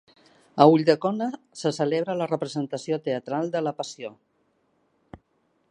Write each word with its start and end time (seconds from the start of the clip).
A 0.61 0.65
Ulldecona 0.75 1.27
se 1.59 1.73
celebra 1.79 2.15
la 2.21 2.29
representació 2.31 2.99
teatral 3.09 3.53
de 3.57 3.63
La 3.67 3.77
Passió. 3.83 4.13